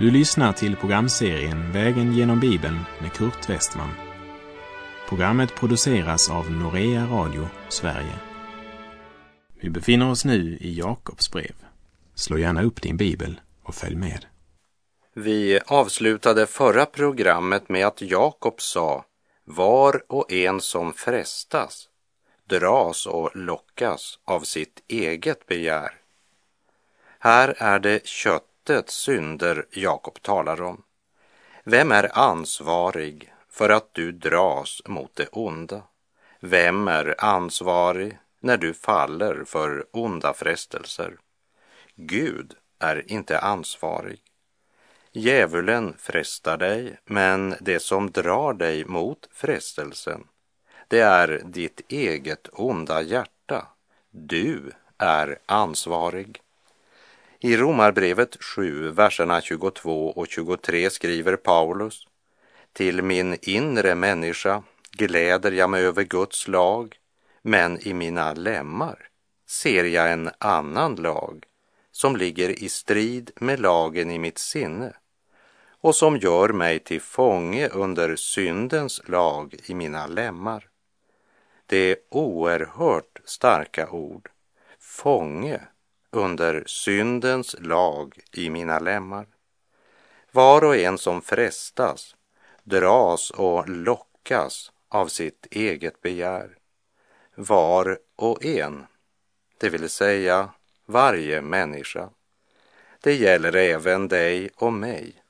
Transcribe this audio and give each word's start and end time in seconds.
Du 0.00 0.10
lyssnar 0.10 0.52
till 0.52 0.76
programserien 0.76 1.72
Vägen 1.72 2.12
genom 2.12 2.40
Bibeln 2.40 2.78
med 3.00 3.12
Kurt 3.12 3.48
Westman. 3.48 3.90
Programmet 5.08 5.54
produceras 5.54 6.30
av 6.30 6.50
Norea 6.50 7.06
Radio 7.06 7.48
Sverige. 7.68 8.14
Vi 9.60 9.70
befinner 9.70 10.10
oss 10.10 10.24
nu 10.24 10.58
i 10.60 10.78
Jakobs 10.78 11.30
brev. 11.30 11.52
Slå 12.14 12.38
gärna 12.38 12.62
upp 12.62 12.82
din 12.82 12.96
bibel 12.96 13.40
och 13.62 13.74
följ 13.74 13.96
med. 13.96 14.26
Vi 15.14 15.60
avslutade 15.66 16.46
förra 16.46 16.86
programmet 16.86 17.68
med 17.68 17.86
att 17.86 18.02
Jakob 18.02 18.60
sa 18.60 19.04
var 19.44 20.02
och 20.08 20.32
en 20.32 20.60
som 20.60 20.92
frestas 20.92 21.88
dras 22.48 23.06
och 23.06 23.30
lockas 23.36 24.18
av 24.24 24.40
sitt 24.40 24.82
eget 24.88 25.46
begär. 25.46 25.90
Här 27.18 27.54
är 27.58 27.78
det 27.78 28.06
kött 28.06 28.49
hjärtets 28.60 28.94
synder 28.94 29.66
Jakob 29.70 30.22
talar 30.22 30.62
om. 30.62 30.82
Vem 31.64 31.92
är 31.92 32.18
ansvarig 32.18 33.32
för 33.50 33.68
att 33.68 33.94
du 33.94 34.12
dras 34.12 34.82
mot 34.86 35.16
det 35.16 35.28
onda? 35.32 35.82
Vem 36.40 36.88
är 36.88 37.14
ansvarig 37.18 38.18
när 38.40 38.56
du 38.56 38.74
faller 38.74 39.44
för 39.46 39.86
onda 39.92 40.34
frestelser? 40.34 41.16
Gud 41.94 42.54
är 42.78 43.12
inte 43.12 43.38
ansvarig. 43.38 44.20
Djävulen 45.12 45.94
frestar 45.98 46.56
dig, 46.56 46.98
men 47.04 47.54
det 47.60 47.80
som 47.80 48.10
drar 48.10 48.52
dig 48.52 48.84
mot 48.84 49.28
frestelsen, 49.32 50.26
det 50.88 51.00
är 51.00 51.42
ditt 51.44 51.80
eget 51.88 52.48
onda 52.52 53.02
hjärta. 53.02 53.66
Du 54.10 54.72
är 54.98 55.38
ansvarig. 55.46 56.42
I 57.42 57.56
Romarbrevet 57.56 58.36
7, 58.42 58.90
verserna 58.90 59.40
22 59.40 60.10
och 60.10 60.28
23 60.28 60.90
skriver 60.90 61.36
Paulus 61.36 62.06
Till 62.72 63.02
min 63.02 63.36
inre 63.42 63.94
människa 63.94 64.62
gläder 64.90 65.52
jag 65.52 65.70
mig 65.70 65.84
över 65.84 66.02
Guds 66.02 66.48
lag, 66.48 66.96
men 67.42 67.88
i 67.88 67.94
mina 67.94 68.32
lemmar 68.32 69.08
ser 69.48 69.84
jag 69.84 70.12
en 70.12 70.30
annan 70.38 70.94
lag 70.94 71.44
som 71.92 72.16
ligger 72.16 72.62
i 72.62 72.68
strid 72.68 73.30
med 73.36 73.60
lagen 73.60 74.10
i 74.10 74.18
mitt 74.18 74.38
sinne 74.38 74.92
och 75.80 75.94
som 75.94 76.16
gör 76.16 76.48
mig 76.48 76.78
till 76.78 77.00
fånge 77.00 77.68
under 77.68 78.16
syndens 78.16 79.08
lag 79.08 79.54
i 79.66 79.74
mina 79.74 80.06
lemmar. 80.06 80.68
Det 81.66 81.76
är 81.76 81.96
oerhört 82.10 83.20
starka 83.24 83.90
ord. 83.90 84.30
Fånge 84.78 85.60
under 86.10 86.64
syndens 86.66 87.56
lag 87.58 88.18
i 88.32 88.50
mina 88.50 88.78
lemmar. 88.78 89.26
Var 90.32 90.64
och 90.64 90.76
en 90.76 90.98
som 90.98 91.22
frestas 91.22 92.16
dras 92.64 93.30
och 93.30 93.68
lockas 93.68 94.72
av 94.88 95.06
sitt 95.06 95.46
eget 95.50 96.02
begär. 96.02 96.56
Var 97.34 97.98
och 98.16 98.44
en, 98.44 98.86
det 99.58 99.68
vill 99.68 99.88
säga 99.88 100.50
varje 100.86 101.40
människa. 101.40 102.10
Det 103.00 103.14
gäller 103.14 103.56
även 103.56 104.08
dig 104.08 104.50
och 104.56 104.72
mig. 104.72 105.22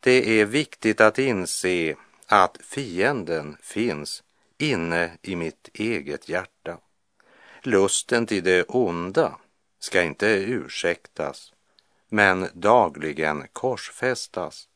Det 0.00 0.40
är 0.40 0.44
viktigt 0.44 1.00
att 1.00 1.18
inse 1.18 1.94
att 2.26 2.58
fienden 2.62 3.56
finns 3.62 4.22
inne 4.58 5.10
i 5.22 5.36
mitt 5.36 5.68
eget 5.74 6.28
hjärta. 6.28 6.78
Lusten 7.62 8.26
till 8.26 8.44
det 8.44 8.62
onda 8.62 9.36
ska 9.80 10.02
inte 10.02 10.26
ursäktas, 10.26 11.52
men 12.08 12.48
dagligen 12.52 13.46
korsfästas. 13.52 14.68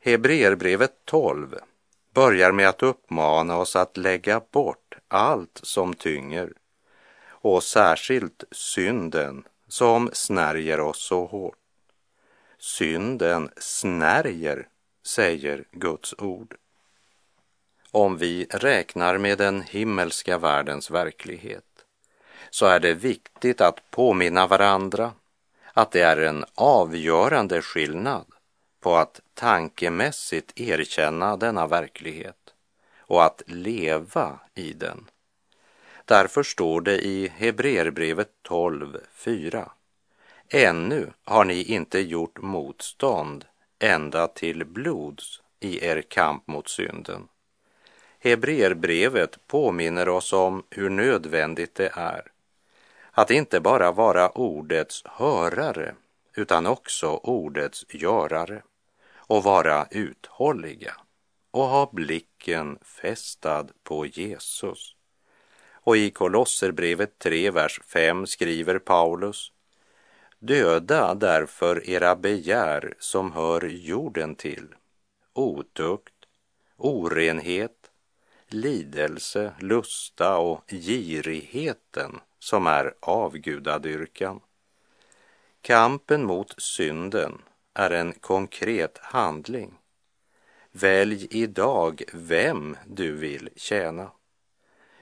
Hebreerbrevet 0.00 1.04
12 1.04 1.56
börjar 2.14 2.52
med 2.52 2.68
att 2.68 2.82
uppmana 2.82 3.56
oss 3.56 3.76
att 3.76 3.96
lägga 3.96 4.40
bort 4.50 4.94
allt 5.08 5.60
som 5.62 5.94
tynger 5.94 6.52
och 7.22 7.62
särskilt 7.62 8.44
synden 8.50 9.44
som 9.68 10.10
snärjer 10.12 10.80
oss 10.80 11.02
så 11.02 11.26
hårt. 11.26 11.56
Synden 12.58 13.50
snärjer, 13.56 14.68
säger 15.06 15.64
Guds 15.72 16.14
ord. 16.18 16.56
Om 17.90 18.16
vi 18.16 18.46
räknar 18.50 19.18
med 19.18 19.38
den 19.38 19.62
himmelska 19.62 20.38
världens 20.38 20.90
verklighet 20.90 21.69
så 22.50 22.66
är 22.66 22.80
det 22.80 22.94
viktigt 22.94 23.60
att 23.60 23.90
påminna 23.90 24.46
varandra 24.46 25.12
att 25.72 25.90
det 25.90 26.00
är 26.00 26.16
en 26.16 26.44
avgörande 26.54 27.62
skillnad 27.62 28.26
på 28.80 28.96
att 28.96 29.20
tankemässigt 29.34 30.60
erkänna 30.60 31.36
denna 31.36 31.66
verklighet 31.66 32.54
och 32.98 33.24
att 33.24 33.42
leva 33.46 34.38
i 34.54 34.72
den. 34.72 35.10
Därför 36.04 36.42
står 36.42 36.80
det 36.80 36.98
i 36.98 37.28
Hebreerbrevet 37.28 38.30
12.4 38.48 39.68
Ännu 40.48 41.06
har 41.24 41.44
ni 41.44 41.62
inte 41.62 42.00
gjort 42.00 42.42
motstånd 42.42 43.44
ända 43.78 44.28
till 44.28 44.64
blods 44.64 45.40
i 45.60 45.84
er 45.84 46.02
kamp 46.02 46.46
mot 46.46 46.68
synden. 46.68 47.28
Hebreerbrevet 48.18 49.46
påminner 49.46 50.08
oss 50.08 50.32
om 50.32 50.62
hur 50.70 50.90
nödvändigt 50.90 51.74
det 51.74 51.90
är 51.94 52.29
att 53.20 53.30
inte 53.30 53.60
bara 53.60 53.92
vara 53.92 54.30
ordets 54.30 55.02
hörare 55.06 55.94
utan 56.34 56.66
också 56.66 57.08
ordets 57.08 57.86
görare. 57.88 58.62
Och 59.16 59.42
vara 59.42 59.86
uthålliga. 59.90 60.94
Och 61.50 61.64
ha 61.64 61.90
blicken 61.92 62.78
fästad 62.82 63.66
på 63.82 64.06
Jesus. 64.06 64.94
Och 65.72 65.96
i 65.96 66.10
Kolosserbrevet 66.10 67.18
3, 67.18 67.50
vers 67.50 67.80
5 67.86 68.26
skriver 68.26 68.78
Paulus 68.78 69.52
Döda 70.38 71.14
därför 71.14 71.90
era 71.90 72.16
begär 72.16 72.94
som 72.98 73.32
hör 73.32 73.60
jorden 73.68 74.34
till, 74.34 74.74
otukt, 75.32 76.14
orenhet, 76.76 77.79
lidelse, 78.54 79.52
lusta 79.58 80.38
och 80.38 80.64
girigheten 80.68 82.20
som 82.38 82.66
är 82.66 82.94
avgudadyrkan. 83.00 84.40
Kampen 85.60 86.24
mot 86.24 86.62
synden 86.62 87.42
är 87.74 87.90
en 87.90 88.12
konkret 88.12 88.98
handling. 88.98 89.74
Välj 90.72 91.28
idag 91.30 92.02
vem 92.12 92.76
du 92.86 93.12
vill 93.12 93.48
tjäna. 93.56 94.10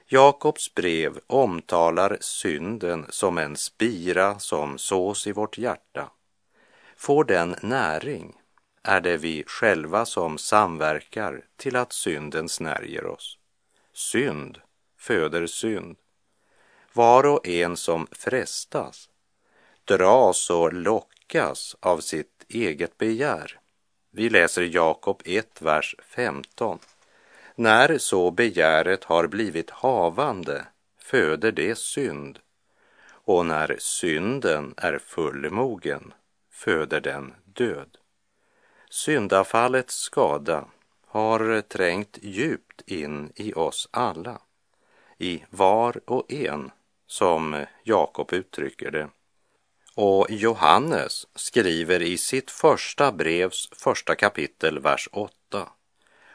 Jakobs 0.05 0.73
brev 0.73 1.19
omtalar 1.27 2.17
synden 2.21 3.05
som 3.09 3.37
en 3.37 3.55
spira 3.55 4.39
som 4.39 4.77
sås 4.77 5.27
i 5.27 5.31
vårt 5.31 5.57
hjärta. 5.57 6.11
Får 6.95 7.23
den 7.23 7.55
näring 7.61 8.35
är 8.83 9.01
det 9.01 9.17
vi 9.17 9.43
själva 9.47 10.05
som 10.05 10.37
samverkar 10.37 11.45
till 11.57 11.75
att 11.75 11.93
synden 11.93 12.49
snärjer 12.49 13.05
oss. 13.05 13.38
Synd 13.99 14.59
föder 14.97 15.47
synd. 15.47 15.97
Var 16.93 17.25
och 17.25 17.47
en 17.47 17.77
som 17.77 18.07
frestas 18.11 19.09
dras 19.85 20.49
och 20.49 20.73
lockas 20.73 21.75
av 21.79 21.99
sitt 21.99 22.45
eget 22.49 22.97
begär. 22.97 23.59
Vi 24.11 24.29
läser 24.29 24.61
Jakob 24.61 25.21
1, 25.25 25.61
vers 25.61 25.95
15. 26.03 26.79
När 27.55 27.97
så 27.97 28.31
begäret 28.31 29.03
har 29.03 29.27
blivit 29.27 29.69
havande 29.69 30.65
föder 30.99 31.51
det 31.51 31.77
synd 31.77 32.39
och 33.09 33.45
när 33.45 33.75
synden 33.79 34.73
är 34.77 34.99
fullmogen 34.99 36.13
föder 36.51 37.01
den 37.01 37.33
död. 37.45 37.97
Syndafallets 38.89 39.95
skada 39.95 40.65
har 41.09 41.61
trängt 41.61 42.17
djupt 42.21 42.81
in 42.85 43.31
i 43.35 43.53
oss 43.53 43.89
alla, 43.91 44.41
i 45.17 45.43
var 45.49 46.01
och 46.05 46.31
en, 46.31 46.71
som 47.07 47.65
Jakob 47.83 48.33
uttrycker 48.33 48.91
det. 48.91 49.09
Och 49.95 50.27
Johannes 50.29 51.27
skriver 51.35 52.01
i 52.01 52.17
sitt 52.17 52.51
första 52.51 53.11
brevs 53.11 53.69
första 53.71 54.15
kapitel, 54.15 54.79
vers 54.79 55.09
8. 55.11 55.69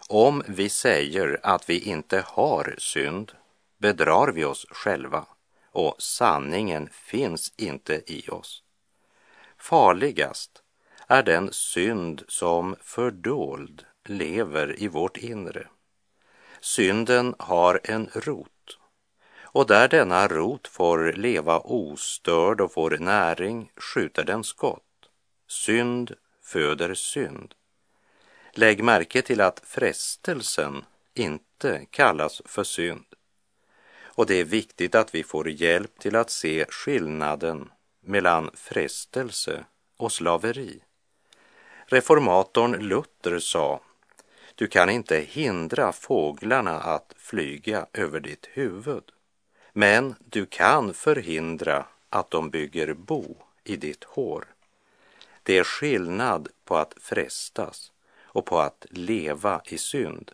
Om 0.08 0.42
vi 0.48 0.68
säger 0.68 1.40
att 1.42 1.70
vi 1.70 1.78
inte 1.78 2.24
har 2.26 2.74
synd 2.78 3.32
bedrar 3.78 4.32
vi 4.32 4.44
oss 4.44 4.66
själva 4.70 5.26
och 5.70 5.94
sanningen 5.98 6.88
finns 6.92 7.52
inte 7.56 8.02
i 8.06 8.28
oss. 8.28 8.62
Farligast 9.58 10.62
är 11.08 11.22
den 11.22 11.52
synd 11.52 12.22
som 12.28 12.76
fördold 12.80 13.84
lever 14.04 14.82
i 14.82 14.88
vårt 14.88 15.16
inre. 15.16 15.68
Synden 16.60 17.34
har 17.38 17.80
en 17.84 18.10
rot 18.12 18.50
och 19.54 19.66
där 19.66 19.88
denna 19.88 20.28
rot 20.28 20.68
får 20.68 21.12
leva 21.12 21.58
ostörd 21.58 22.60
och 22.60 22.72
får 22.72 22.98
näring 22.98 23.70
skjuter 23.76 24.24
den 24.24 24.44
skott. 24.44 24.82
Synd 25.48 26.14
föder 26.42 26.94
synd. 26.94 27.54
Lägg 28.52 28.84
märke 28.84 29.22
till 29.22 29.40
att 29.40 29.62
frestelsen 29.64 30.84
inte 31.14 31.86
kallas 31.90 32.42
för 32.44 32.64
synd. 32.64 33.06
Och 34.02 34.26
det 34.26 34.34
är 34.34 34.44
viktigt 34.44 34.94
att 34.94 35.14
vi 35.14 35.22
får 35.22 35.48
hjälp 35.50 35.98
till 35.98 36.16
att 36.16 36.30
se 36.30 36.66
skillnaden 36.68 37.70
mellan 38.00 38.50
frestelse 38.54 39.64
och 39.96 40.12
slaveri. 40.12 40.82
Reformatorn 41.86 42.72
Luther 42.72 43.38
sa, 43.38 43.80
du 44.54 44.66
kan 44.66 44.90
inte 44.90 45.18
hindra 45.18 45.92
fåglarna 45.92 46.80
att 46.80 47.14
flyga 47.16 47.86
över 47.92 48.20
ditt 48.20 48.48
huvud, 48.52 49.04
men 49.72 50.14
du 50.24 50.46
kan 50.46 50.94
förhindra 50.94 51.86
att 52.08 52.30
de 52.30 52.50
bygger 52.50 52.94
bo 52.94 53.36
i 53.64 53.76
ditt 53.76 54.04
hår. 54.04 54.44
Det 55.42 55.58
är 55.58 55.64
skillnad 55.64 56.48
på 56.64 56.76
att 56.76 56.94
frestas 57.00 57.92
och 58.22 58.46
på 58.46 58.58
att 58.58 58.86
leva 58.90 59.62
i 59.64 59.78
synd. 59.78 60.32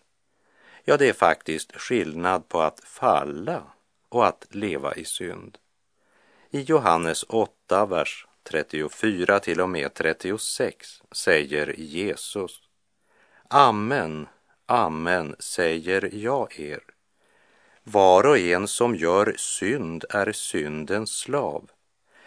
Ja, 0.85 0.97
det 0.97 1.09
är 1.09 1.13
faktiskt 1.13 1.77
skillnad 1.77 2.49
på 2.49 2.61
att 2.61 2.81
falla 2.81 3.63
och 4.09 4.27
att 4.27 4.47
leva 4.51 4.95
i 4.95 5.05
synd. 5.05 5.59
I 6.51 6.61
Johannes 6.61 7.25
8, 7.29 7.87
vers 7.87 8.27
34 8.43 9.41
till 9.41 9.61
och 9.61 9.71
med 9.71 9.95
36 9.95 11.03
säger 11.13 11.75
Jesus 11.79 12.70
Amen, 13.53 14.27
amen 14.67 15.37
säger 15.39 16.15
jag 16.15 16.61
er. 16.61 16.81
Var 17.85 18.27
och 18.27 18.39
en 18.39 18.69
som 18.69 18.97
gör 18.97 19.35
synd 19.37 20.05
är 20.11 20.33
syndens 20.33 21.11
slav. 21.19 21.71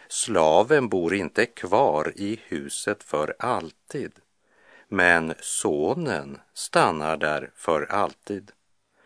Slaven 0.08 0.90
bor 0.90 1.14
inte 1.14 1.46
kvar 1.46 2.14
i 2.16 2.40
huset 2.44 3.04
för 3.04 3.36
alltid, 3.40 4.12
men 4.88 5.34
sonen 5.40 6.40
stannar 6.54 7.18
där 7.18 7.52
för 7.56 7.92
alltid. 7.92 8.52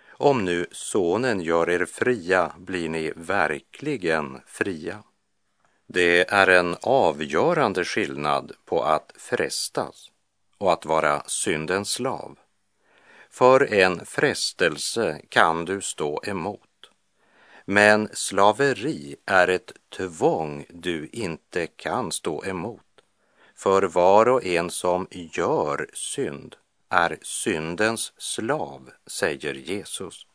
Om 0.09 0.45
nu 0.45 0.65
sonen 0.71 1.41
gör 1.41 1.69
er 1.69 1.85
fria 1.85 2.51
blir 2.57 2.89
ni 2.89 3.13
verkligen 3.15 4.41
fria. 4.45 5.03
Det 5.87 6.31
är 6.31 6.47
en 6.47 6.75
avgörande 6.81 7.85
skillnad 7.85 8.51
på 8.65 8.83
att 8.83 9.11
frestas 9.17 10.11
och 10.57 10.73
att 10.73 10.85
vara 10.85 11.23
syndens 11.25 11.91
slav. 11.91 12.37
För 13.29 13.73
en 13.73 14.05
frestelse 14.05 15.21
kan 15.29 15.65
du 15.65 15.81
stå 15.81 16.21
emot. 16.23 16.61
Men 17.65 18.09
slaveri 18.13 19.15
är 19.25 19.47
ett 19.47 19.71
tvång 19.97 20.65
du 20.69 21.09
inte 21.11 21.67
kan 21.67 22.11
stå 22.11 22.45
emot. 22.45 22.81
För 23.55 23.81
var 23.83 24.27
och 24.27 24.45
en 24.45 24.69
som 24.69 25.07
gör 25.11 25.89
synd 25.93 26.55
är 26.89 27.17
syndens 27.21 28.13
slav, 28.17 28.89
säger 29.07 29.53
Jesus. 29.53 30.27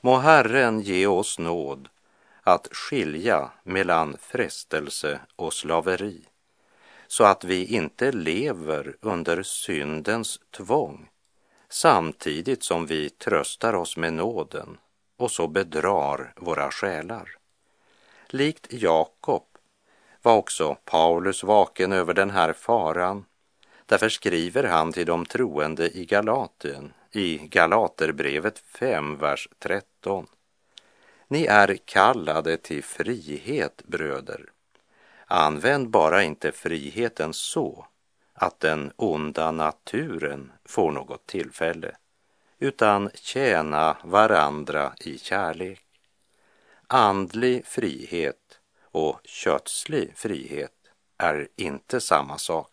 Må 0.00 0.16
Herren 0.16 0.80
ge 0.80 1.06
oss 1.06 1.38
nåd 1.38 1.88
att 2.42 2.68
skilja 2.72 3.50
mellan 3.62 4.16
frestelse 4.20 5.20
och 5.36 5.52
slaveri 5.52 6.24
så 7.08 7.24
att 7.24 7.44
vi 7.44 7.64
inte 7.64 8.12
lever 8.12 8.96
under 9.00 9.42
syndens 9.42 10.40
tvång 10.50 11.08
samtidigt 11.68 12.62
som 12.62 12.86
vi 12.86 13.10
tröstar 13.10 13.74
oss 13.74 13.96
med 13.96 14.12
nåden 14.12 14.78
och 15.16 15.30
så 15.30 15.48
bedrar 15.48 16.32
våra 16.36 16.70
själar. 16.70 17.36
Likt 18.28 18.66
Jakob 18.72 19.42
var 20.22 20.36
också 20.36 20.76
Paulus 20.84 21.44
vaken 21.44 21.92
över 21.92 22.14
den 22.14 22.30
här 22.30 22.52
faran. 22.52 23.24
Därför 23.86 24.08
skriver 24.08 24.64
han 24.64 24.92
till 24.92 25.06
de 25.06 25.26
troende 25.26 25.98
i 25.98 26.04
Galatien 26.04 26.92
i 27.12 27.38
Galaterbrevet 27.38 28.58
5, 28.58 29.18
vers 29.18 29.48
13. 29.58 30.26
Ni 31.28 31.44
är 31.44 31.76
kallade 31.84 32.56
till 32.56 32.84
frihet, 32.84 33.82
bröder. 33.86 34.44
Använd 35.28 35.90
bara 35.90 36.22
inte 36.22 36.52
friheten 36.52 37.32
så 37.34 37.86
att 38.34 38.60
den 38.60 38.92
onda 38.96 39.52
naturen 39.52 40.52
får 40.64 40.92
något 40.92 41.26
tillfälle, 41.26 41.96
utan 42.58 43.10
tjäna 43.14 43.96
varandra 44.04 44.94
i 45.00 45.18
kärlek. 45.18 45.82
Andlig 46.86 47.66
frihet 47.66 48.60
och 48.82 49.20
kötslig 49.24 50.12
frihet 50.16 50.72
är 51.18 51.48
inte 51.56 52.00
samma 52.00 52.38
sak. 52.38 52.72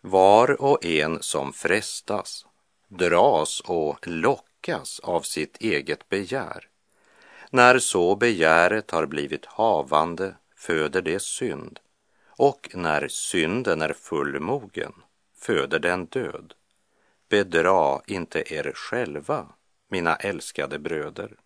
Var 0.00 0.62
och 0.62 0.84
en 0.84 1.22
som 1.22 1.52
frestas, 1.52 2.46
dras 2.88 3.60
och 3.60 4.06
lockas 4.06 5.00
av 5.00 5.20
sitt 5.20 5.56
eget 5.60 6.08
begär. 6.08 6.68
När 7.50 7.78
så 7.78 8.16
begäret 8.16 8.90
har 8.90 9.06
blivit 9.06 9.46
havande 9.46 10.34
föder 10.60 11.02
det 11.02 11.22
synd 11.22 11.80
och 12.26 12.70
när 12.74 13.08
synden 13.08 13.82
är 13.82 13.92
fullmogen 13.92 14.92
föder 15.36 15.78
den 15.78 16.06
död. 16.06 16.54
Bedra 17.28 18.00
inte 18.06 18.54
er 18.54 18.72
själva, 18.74 19.46
mina 19.88 20.16
älskade 20.16 20.78
bröder. 20.78 21.36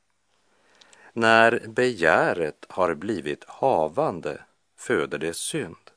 När 1.13 1.69
begäret 1.69 2.67
har 2.69 2.95
blivit 2.95 3.45
havande 3.45 4.41
föder 4.77 5.19
det 5.19 5.37
synd. 5.37 5.91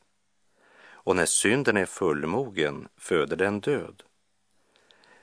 Och 0.89 1.15
när 1.15 1.25
synden 1.25 1.77
är 1.77 1.85
fullmogen 1.85 2.87
föder 2.97 3.35
den 3.35 3.59
död. 3.59 4.03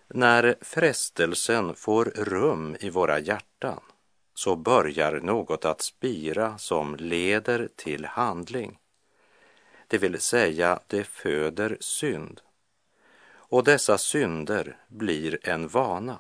När 0.09 0.57
frestelsen 0.61 1.75
får 1.75 2.05
rum 2.05 2.77
i 2.81 2.91
våra 2.91 3.19
hjärtan 3.19 3.81
så 4.35 4.57
börjar 4.57 5.21
något 5.21 5.65
att 5.65 5.83
spira 5.83 6.59
som 6.59 6.97
leder 6.97 7.69
till 7.77 8.05
handling. 8.05 8.79
Det 9.89 9.99
vill 9.99 10.21
säga, 10.21 10.81
det 10.87 11.05
föder 11.05 11.77
synd. 11.81 12.41
Och 13.27 13.65
dessa 13.65 13.99
synder 13.99 14.77
blir 14.89 15.49
en 15.49 15.69
vana. 15.69 16.19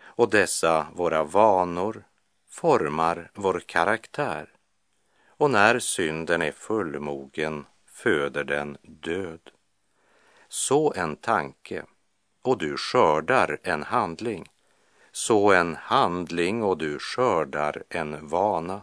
Och 0.00 0.30
dessa 0.30 0.86
våra 0.94 1.24
vanor 1.24 2.04
formar 2.48 3.30
vår 3.34 3.62
karaktär. 3.66 4.52
Och 5.26 5.50
när 5.50 5.78
synden 5.78 6.42
är 6.42 6.52
fullmogen 6.52 7.66
föder 7.86 8.44
den 8.44 8.76
död. 8.82 9.50
Så 10.48 10.92
en 10.96 11.16
tanke 11.16 11.84
och 12.42 12.58
du 12.58 12.76
skördar 12.76 13.58
en 13.62 13.82
handling. 13.82 14.48
Så 15.18 15.52
en 15.52 15.76
handling 15.76 16.62
och 16.62 16.78
du 16.78 16.98
skördar 16.98 17.82
en 17.88 18.28
vana. 18.28 18.82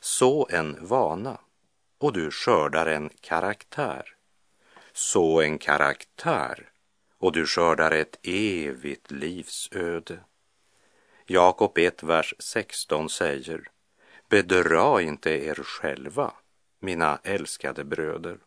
Så 0.00 0.48
en 0.50 0.86
vana 0.86 1.38
och 1.98 2.12
du 2.12 2.30
skördar 2.30 2.86
en 2.86 3.10
karaktär. 3.20 4.14
Så 4.92 5.40
en 5.40 5.58
karaktär 5.58 6.70
och 7.18 7.32
du 7.32 7.46
skördar 7.46 7.90
ett 7.90 8.18
evigt 8.22 9.10
livsöde. 9.10 10.18
Jakob 11.26 11.78
1, 11.78 12.02
vers 12.02 12.34
16 12.38 13.08
säger 13.08 13.68
Bedra 14.28 15.02
inte 15.02 15.30
er 15.30 15.54
själva, 15.54 16.32
mina 16.78 17.18
älskade 17.22 17.84
bröder. 17.84 18.38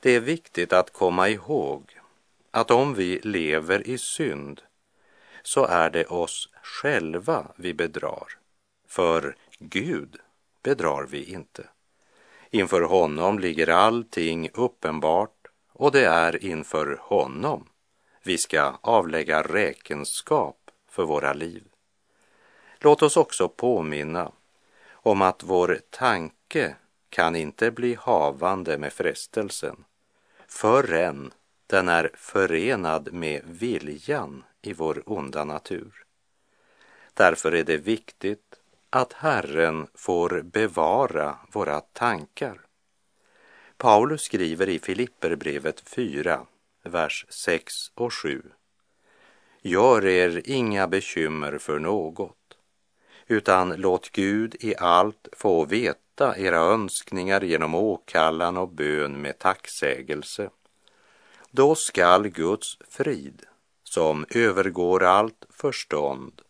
Det 0.00 0.10
är 0.10 0.20
viktigt 0.20 0.72
att 0.72 0.92
komma 0.92 1.28
ihåg 1.28 2.00
att 2.50 2.70
om 2.70 2.94
vi 2.94 3.20
lever 3.22 3.88
i 3.88 3.98
synd 3.98 4.62
så 5.48 5.64
är 5.64 5.90
det 5.90 6.04
oss 6.04 6.48
själva 6.62 7.46
vi 7.56 7.74
bedrar. 7.74 8.26
För 8.88 9.36
Gud 9.58 10.16
bedrar 10.62 11.06
vi 11.06 11.24
inte. 11.24 11.64
Inför 12.50 12.80
honom 12.80 13.38
ligger 13.38 13.68
allting 13.68 14.50
uppenbart 14.54 15.46
och 15.72 15.92
det 15.92 16.04
är 16.06 16.44
inför 16.44 16.98
honom 17.00 17.68
vi 18.22 18.38
ska 18.38 18.78
avlägga 18.80 19.42
räkenskap 19.42 20.70
för 20.88 21.04
våra 21.04 21.32
liv. 21.32 21.64
Låt 22.78 23.02
oss 23.02 23.16
också 23.16 23.48
påminna 23.48 24.32
om 24.90 25.22
att 25.22 25.42
vår 25.42 25.80
tanke 25.90 26.76
kan 27.08 27.36
inte 27.36 27.70
bli 27.70 27.94
havande 27.94 28.78
med 28.78 28.92
frestelsen 28.92 29.84
förrän 30.48 31.32
den 31.66 31.88
är 31.88 32.10
förenad 32.14 33.12
med 33.12 33.42
viljan 33.44 34.44
i 34.68 34.72
vår 34.72 35.02
onda 35.06 35.44
natur. 35.44 36.04
Därför 37.14 37.52
är 37.52 37.64
det 37.64 37.76
viktigt 37.76 38.54
att 38.90 39.12
Herren 39.12 39.86
får 39.94 40.42
bevara 40.42 41.38
våra 41.52 41.80
tankar. 41.80 42.60
Paulus 43.76 44.22
skriver 44.22 44.68
i 44.68 44.78
Filipperbrevet 44.78 45.80
4, 45.80 46.46
vers 46.82 47.26
6 47.28 47.74
och 47.94 48.14
7. 48.14 48.42
Gör 49.62 50.06
er 50.06 50.42
inga 50.44 50.86
bekymmer 50.86 51.58
för 51.58 51.78
något, 51.78 52.58
utan 53.26 53.68
låt 53.76 54.10
Gud 54.10 54.56
i 54.60 54.76
allt 54.76 55.28
få 55.32 55.64
veta 55.64 56.38
era 56.38 56.58
önskningar 56.58 57.40
genom 57.40 57.74
åkallan 57.74 58.56
och 58.56 58.68
bön 58.68 59.20
med 59.22 59.38
tacksägelse. 59.38 60.50
Då 61.50 61.74
skall 61.74 62.28
Guds 62.28 62.78
frid, 62.88 63.47
som 63.92 64.26
övergår 64.30 65.04
allt 65.04 65.46
förstånd, 65.50 66.42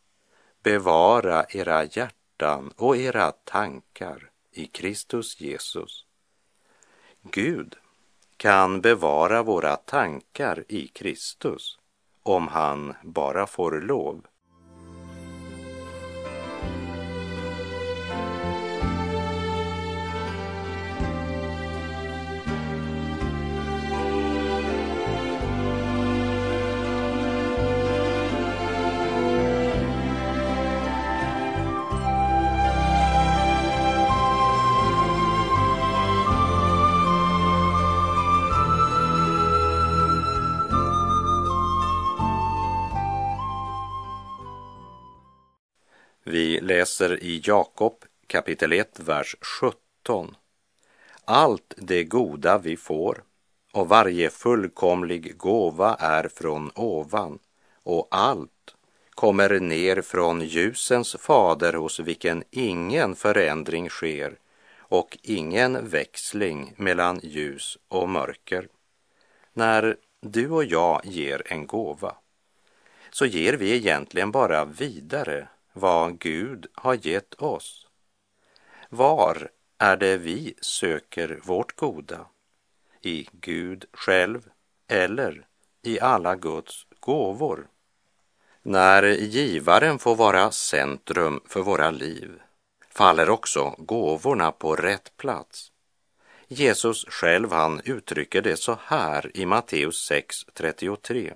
bevara 0.63 1.45
era 1.49 1.85
hjärtan 1.85 2.73
och 2.77 2.97
era 2.97 3.33
tankar 3.33 4.31
i 4.53 4.67
Kristus 4.67 5.41
Jesus. 5.41 6.07
Gud 7.23 7.77
kan 8.37 8.81
bevara 8.81 9.43
våra 9.43 9.77
tankar 9.77 10.65
i 10.69 10.87
Kristus 10.87 11.79
om 12.23 12.49
han 12.49 12.95
bara 13.03 13.47
får 13.47 13.81
lov. 13.81 14.27
Vi 46.59 46.65
läser 46.65 47.23
i 47.23 47.41
Jakob 47.45 48.05
kapitel 48.27 48.73
1, 48.73 49.01
vers 49.01 49.37
17. 49.41 50.37
Allt 51.25 51.75
det 51.77 52.05
goda 52.05 52.59
vi 52.59 52.77
får 52.77 53.23
och 53.73 53.89
varje 53.89 54.31
fullkomlig 54.31 55.37
gåva 55.37 55.95
är 55.95 56.29
från 56.29 56.71
ovan 56.75 57.39
och 57.83 58.09
allt 58.11 58.75
kommer 59.11 59.61
ner 59.61 60.03
från 60.03 60.41
ljusens 60.41 61.17
fader 61.21 61.73
hos 61.73 62.01
vilken 62.01 62.45
ingen 62.51 63.15
förändring 63.15 63.89
sker 63.89 64.39
och 64.79 65.19
ingen 65.23 65.89
växling 65.89 66.75
mellan 66.77 67.21
ljus 67.23 67.79
och 67.89 68.09
mörker. 68.09 68.69
När 69.53 69.97
du 70.21 70.51
och 70.51 70.65
jag 70.65 71.01
ger 71.05 71.43
en 71.53 71.67
gåva 71.67 72.15
så 73.11 73.27
ger 73.27 73.53
vi 73.53 73.77
egentligen 73.77 74.31
bara 74.31 74.65
vidare 74.65 75.49
vad 75.79 76.19
Gud 76.19 76.67
har 76.75 77.07
gett 77.07 77.35
oss. 77.35 77.87
Var 78.89 79.51
är 79.79 79.97
det 79.97 80.17
vi 80.17 80.55
söker 80.61 81.41
vårt 81.43 81.77
goda? 81.77 82.27
I 83.03 83.29
Gud 83.33 83.85
själv 83.93 84.49
eller 84.89 85.47
i 85.83 86.01
alla 86.01 86.37
Guds 86.37 86.87
gåvor? 87.01 87.69
När 88.63 89.03
givaren 89.03 89.99
får 89.99 90.17
vara 90.17 90.51
centrum 90.51 91.41
för 91.47 91.61
våra 91.61 91.91
liv 91.91 92.41
faller 92.99 93.31
också 93.31 93.75
gåvorna 93.79 94.53
på 94.53 94.77
rätt 94.77 95.17
plats. 95.17 95.73
Jesus 96.49 97.05
själv 97.09 97.53
han 97.53 97.81
uttrycker 97.85 98.43
det 98.43 98.57
så 98.57 98.79
här 98.83 99.37
i 99.37 99.47
Matteus 99.47 100.11
6.33. 100.11 101.35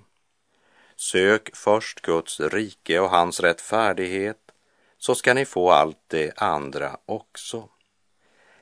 Sök 1.02 1.56
först 1.56 2.00
Guds 2.00 2.40
rike 2.40 3.00
och 3.00 3.10
hans 3.10 3.40
rättfärdighet, 3.40 4.50
så 4.98 5.14
ska 5.14 5.34
ni 5.34 5.44
få 5.44 5.70
allt 5.70 5.98
det 6.06 6.32
andra 6.36 6.96
också. 7.06 7.68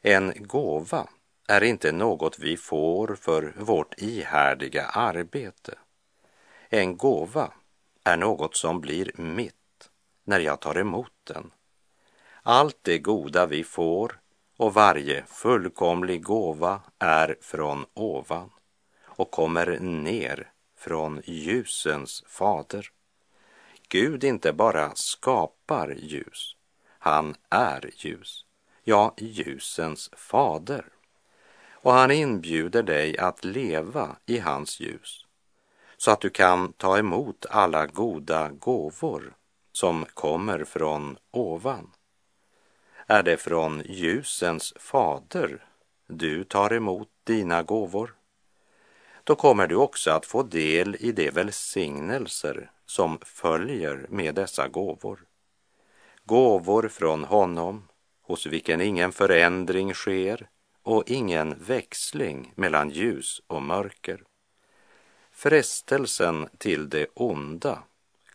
En 0.02 0.32
gåva 0.37 1.09
är 1.49 1.62
inte 1.62 1.92
något 1.92 2.38
vi 2.38 2.56
får 2.56 3.14
för 3.20 3.54
vårt 3.59 3.94
ihärdiga 3.99 4.85
arbete. 4.85 5.75
En 6.68 6.97
gåva 6.97 7.52
är 8.04 8.16
något 8.16 8.56
som 8.56 8.80
blir 8.80 9.11
mitt 9.14 9.90
när 10.25 10.40
jag 10.40 10.61
tar 10.61 10.78
emot 10.78 11.12
den. 11.25 11.50
Allt 12.42 12.78
det 12.82 12.99
goda 12.99 13.47
vi 13.47 13.64
får 13.64 14.20
och 14.56 14.75
varje 14.75 15.25
fullkomlig 15.26 16.23
gåva 16.23 16.80
är 16.99 17.37
från 17.40 17.87
ovan 17.94 18.50
och 19.04 19.30
kommer 19.30 19.78
ner 19.80 20.52
från 20.81 21.23
ljusens 21.25 22.25
fader. 22.27 22.91
Gud 23.89 24.25
inte 24.25 24.53
bara 24.53 24.95
skapar 24.95 25.95
ljus, 25.99 26.57
han 26.99 27.35
är 27.49 27.91
ljus, 27.97 28.45
ja, 28.85 29.15
ljusens 29.17 30.11
fader. 30.13 30.85
Och 31.73 31.93
han 31.93 32.11
inbjuder 32.11 32.83
dig 32.83 33.19
att 33.19 33.45
leva 33.45 34.17
i 34.27 34.39
hans 34.39 34.81
ljus 34.81 35.27
så 35.97 36.11
att 36.11 36.21
du 36.21 36.31
kan 36.31 36.73
ta 36.73 36.99
emot 36.99 37.47
alla 37.51 37.87
goda 37.87 38.49
gåvor 38.49 39.35
som 39.73 40.05
kommer 40.15 40.65
från 40.65 41.19
ovan. 41.31 41.91
Är 43.07 43.23
det 43.23 43.37
från 43.37 43.83
ljusens 43.87 44.75
fader 44.77 45.65
du 46.07 46.45
tar 46.45 46.73
emot 46.73 47.09
dina 47.25 47.63
gåvor? 47.63 48.15
Då 49.31 49.37
kommer 49.37 49.67
du 49.67 49.77
också 49.77 50.11
att 50.11 50.27
få 50.27 50.43
del 50.43 50.97
i 51.01 51.13
de 51.13 51.31
välsignelser 51.31 52.71
som 52.87 53.19
följer 53.23 54.07
med 54.09 54.35
dessa 54.35 54.69
gåvor. 54.69 55.25
Gåvor 56.25 56.89
från 56.89 57.25
honom, 57.25 57.89
hos 58.23 58.47
vilken 58.47 58.81
ingen 58.81 59.13
förändring 59.13 59.95
sker 59.95 60.49
och 60.83 61.05
ingen 61.07 61.55
växling 61.59 62.53
mellan 62.57 62.91
ljus 62.91 63.43
och 63.47 63.63
mörker. 63.63 64.23
Frestelsen 65.33 66.49
till 66.59 66.89
det 66.89 67.07
onda 67.15 67.83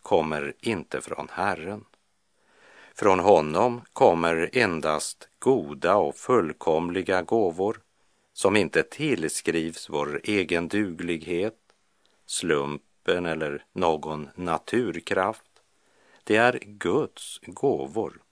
kommer 0.02 0.54
inte 0.60 1.00
från 1.00 1.28
Herren. 1.32 1.84
Från 2.94 3.20
honom 3.20 3.80
kommer 3.92 4.50
endast 4.52 5.28
goda 5.38 5.96
och 5.96 6.16
fullkomliga 6.16 7.22
gåvor 7.22 7.80
som 8.36 8.56
inte 8.56 8.82
tillskrivs 8.82 9.88
vår 9.88 10.20
egen 10.24 10.68
duglighet, 10.68 11.58
slumpen 12.26 13.26
eller 13.26 13.64
någon 13.72 14.28
naturkraft. 14.34 15.62
Det 16.24 16.36
är 16.36 16.58
Guds 16.62 17.40
gåvor 17.42 18.22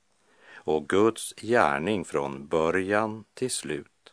och 0.54 0.88
Guds 0.88 1.34
gärning 1.36 2.04
från 2.04 2.46
början 2.46 3.24
till 3.34 3.50
slut. 3.50 4.12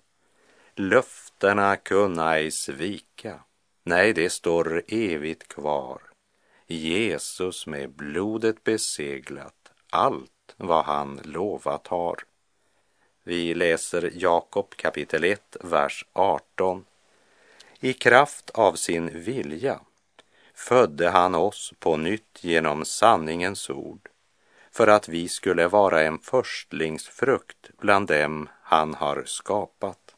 Löftena 0.76 1.76
kunna 1.76 2.36
ej 2.36 2.52
svika. 2.52 3.44
Nej, 3.84 4.14
det 4.14 4.30
står 4.30 4.84
evigt 4.88 5.48
kvar. 5.48 6.02
Jesus 6.68 7.68
med 7.68 7.90
blodet 7.90 8.64
beseglat 8.64 9.72
allt 9.90 10.56
vad 10.58 10.86
han 10.86 11.20
lovat 11.24 11.88
har. 11.88 12.24
Vi 13.24 13.54
läser 13.54 14.12
Jakob 14.14 14.76
kapitel 14.76 15.24
1, 15.24 15.58
vers 15.62 16.06
18. 16.14 16.86
I 17.80 17.94
kraft 17.94 18.50
av 18.50 18.74
sin 18.74 19.24
vilja 19.24 19.80
födde 20.54 21.10
han 21.10 21.36
oss 21.36 21.74
på 21.80 21.98
nytt 21.98 22.40
genom 22.42 22.86
sanningens 22.86 23.70
ord 23.70 24.10
för 24.72 24.88
att 24.88 25.08
vi 25.08 25.28
skulle 25.28 25.68
vara 25.68 26.02
en 26.02 26.20
förstlingsfrukt 26.20 27.70
bland 27.80 28.08
dem 28.08 28.50
han 28.62 28.94
har 28.94 29.24
skapat. 29.26 30.16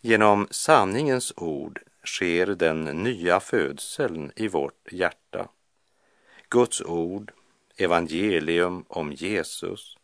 Genom 0.00 0.48
sanningens 0.50 1.32
ord 1.36 1.80
sker 2.04 2.46
den 2.46 2.84
nya 2.84 3.40
födseln 3.40 4.32
i 4.36 4.48
vårt 4.48 4.92
hjärta. 4.92 5.48
Guds 6.48 6.82
ord, 6.82 7.32
evangelium 7.76 8.84
om 8.88 9.12
Jesus, 9.12 9.96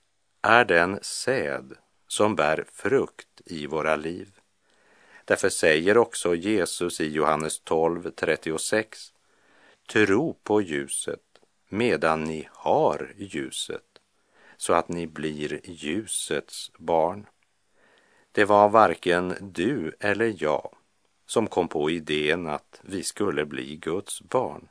är 0.43 0.65
den 0.65 0.99
säd 1.03 1.73
som 2.09 2.37
bär 2.37 2.65
frukt 2.73 3.41
i 3.45 3.67
våra 3.67 3.97
liv. 3.97 4.29
Därför 5.25 5.49
säger 5.49 5.99
också 5.99 6.35
Jesus 6.35 7.01
i 7.01 7.09
Johannes 7.09 7.61
12, 7.61 8.11
36. 8.11 9.13
Tro 9.93 10.35
på 10.43 10.61
ljuset 10.61 11.21
medan 11.69 12.25
ni 12.25 12.49
har 12.53 13.15
ljuset 13.17 13.83
så 14.57 14.73
att 14.73 14.89
ni 14.89 15.07
blir 15.07 15.61
ljusets 15.65 16.73
barn. 16.79 17.27
Det 18.33 18.45
var 18.45 18.69
varken 18.69 19.35
du 19.41 19.97
eller 20.01 20.35
jag 20.43 20.77
som 21.27 21.47
kom 21.47 21.69
på 21.69 21.91
idén 21.91 22.47
att 22.47 22.81
vi 22.83 23.03
skulle 23.03 23.45
bli 23.45 23.77
Guds 23.77 24.23
barn, 24.23 24.69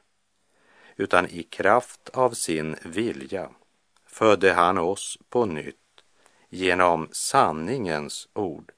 utan 0.96 1.30
i 1.30 1.44
kraft 1.44 2.10
av 2.10 2.32
sin 2.32 2.76
vilja 2.84 3.50
födde 4.16 4.54
han 4.54 4.78
oss 4.78 5.18
på 5.30 5.46
nytt 5.46 5.76
genom 6.50 7.10
sanningens 7.12 8.28
ord. 8.34 8.72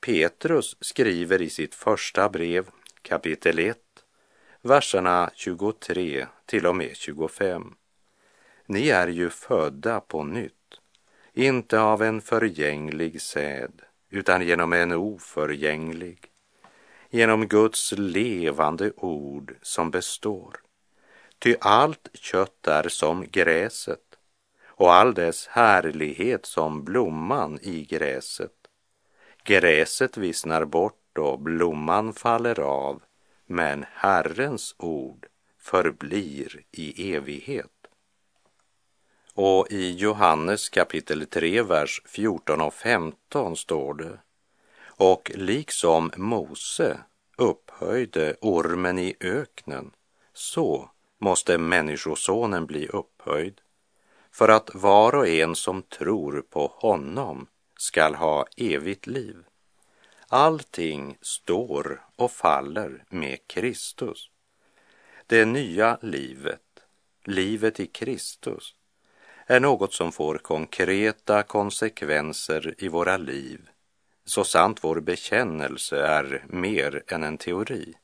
Petrus 0.00 0.76
skriver 0.80 1.42
i 1.42 1.50
sitt 1.50 1.74
första 1.74 2.28
brev, 2.28 2.68
kapitel 3.02 3.58
1, 3.58 3.78
verserna 4.62 5.30
23 5.34 6.26
till 6.46 6.66
och 6.66 6.76
med 6.76 6.96
25. 6.96 7.74
Ni 8.66 8.88
är 8.88 9.08
ju 9.08 9.30
födda 9.30 10.00
på 10.00 10.24
nytt, 10.24 10.80
inte 11.32 11.80
av 11.80 12.02
en 12.02 12.20
förgänglig 12.20 13.22
säd, 13.22 13.82
utan 14.10 14.46
genom 14.46 14.72
en 14.72 14.92
oförgänglig, 14.92 16.18
genom 17.10 17.48
Guds 17.48 17.92
levande 17.92 18.92
ord 18.96 19.54
som 19.62 19.90
består. 19.90 20.56
Ty 21.38 21.56
allt 21.60 22.08
kött 22.14 22.66
är 22.66 22.88
som 22.88 23.26
gräset 23.30 24.13
och 24.76 24.94
all 24.94 25.14
dess 25.14 25.46
härlighet 25.46 26.46
som 26.46 26.84
blomman 26.84 27.58
i 27.62 27.84
gräset. 27.84 28.52
Gräset 29.44 30.16
vissnar 30.16 30.64
bort 30.64 31.18
och 31.18 31.40
blomman 31.40 32.12
faller 32.12 32.60
av, 32.60 33.02
men 33.46 33.84
Herrens 33.92 34.74
ord 34.78 35.26
förblir 35.58 36.62
i 36.70 37.14
evighet. 37.14 37.70
Och 39.34 39.66
i 39.70 39.90
Johannes 39.90 40.68
kapitel 40.68 41.26
3, 41.26 41.62
vers 41.62 42.02
14 42.04 42.60
och 42.60 42.74
15 42.74 43.56
står 43.56 43.94
det 43.94 44.18
och 44.96 45.30
liksom 45.34 46.10
Mose 46.16 46.98
upphöjde 47.36 48.36
ormen 48.40 48.98
i 48.98 49.16
öknen, 49.20 49.90
så 50.32 50.90
måste 51.18 51.58
Människosonen 51.58 52.66
bli 52.66 52.88
upphöjd 52.88 53.60
för 54.34 54.48
att 54.48 54.74
var 54.74 55.14
och 55.14 55.28
en 55.28 55.54
som 55.54 55.82
tror 55.82 56.44
på 56.50 56.66
honom 56.66 57.46
skall 57.76 58.14
ha 58.14 58.46
evigt 58.56 59.06
liv. 59.06 59.36
Allting 60.28 61.18
står 61.20 62.04
och 62.16 62.30
faller 62.30 63.04
med 63.08 63.38
Kristus. 63.46 64.30
Det 65.26 65.44
nya 65.44 65.98
livet, 66.02 66.60
livet 67.24 67.80
i 67.80 67.86
Kristus, 67.86 68.74
är 69.46 69.60
något 69.60 69.92
som 69.92 70.12
får 70.12 70.38
konkreta 70.38 71.42
konsekvenser 71.42 72.74
i 72.78 72.88
våra 72.88 73.16
liv 73.16 73.68
så 74.24 74.44
sant 74.44 74.84
vår 74.84 75.00
bekännelse 75.00 76.06
är 76.06 76.44
mer 76.48 77.02
än 77.06 77.22
en 77.22 77.38
teori. 77.38 77.94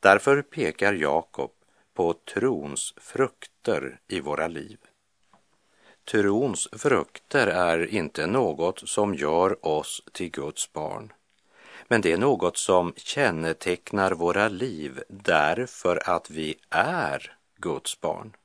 Därför 0.00 0.42
pekar 0.42 0.92
Jakob 0.92 1.50
på 1.94 2.12
trons 2.12 2.94
frukter 2.96 4.00
i 4.08 4.20
våra 4.20 4.48
liv. 4.48 4.78
Trons 6.10 6.68
frukter 6.72 7.46
är 7.46 7.94
inte 7.94 8.26
något 8.26 8.88
som 8.88 9.14
gör 9.14 9.66
oss 9.66 10.02
till 10.12 10.30
Guds 10.30 10.72
barn, 10.72 11.12
men 11.88 12.00
det 12.00 12.12
är 12.12 12.18
något 12.18 12.56
som 12.56 12.92
kännetecknar 12.96 14.12
våra 14.12 14.48
liv 14.48 15.02
därför 15.08 16.10
att 16.10 16.30
vi 16.30 16.54
är 16.70 17.36
Guds 17.56 18.00
barn. 18.00 18.36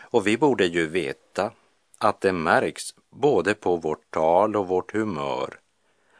Och 0.00 0.26
vi 0.26 0.36
borde 0.36 0.66
ju 0.66 0.86
veta 0.86 1.52
att 1.98 2.20
det 2.20 2.32
märks 2.32 2.94
både 3.10 3.54
på 3.54 3.76
vårt 3.76 4.10
tal 4.10 4.56
och 4.56 4.68
vårt 4.68 4.92
humör 4.92 5.58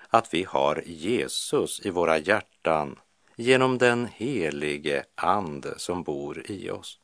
att 0.09 0.35
vi 0.35 0.45
har 0.45 0.83
Jesus 0.87 1.81
i 1.87 1.91
våra 1.91 2.19
hjärtan 2.19 2.99
genom 3.37 3.79
den 3.79 4.07
helige 4.07 5.05
Ande 5.15 5.79
som 5.79 6.03
bor 6.03 6.51
i 6.51 6.71
oss. 6.71 6.99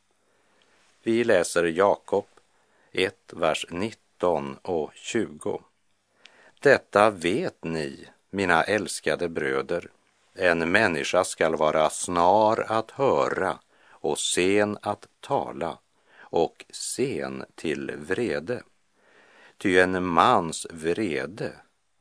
Vi 1.02 1.24
läser 1.24 1.64
Jakob 1.64 2.26
1, 2.98 3.32
vers 3.32 3.66
19 3.70 4.56
och 4.62 4.90
20. 4.94 5.62
Detta 6.60 7.10
vet 7.10 7.64
ni, 7.64 8.08
mina 8.30 8.62
älskade 8.62 9.28
bröder, 9.28 9.90
en 10.34 10.72
människa 10.72 11.24
skall 11.24 11.56
vara 11.56 11.90
snar 11.90 12.66
att 12.68 12.90
höra 12.90 13.58
och 13.88 14.18
sen 14.18 14.78
att 14.82 15.08
tala 15.20 15.78
och 16.18 16.64
sen 16.70 17.44
till 17.54 17.92
vrede. 17.96 18.62
Ty 19.58 19.78
en 19.78 20.04
mans 20.04 20.66
vrede 20.70 21.52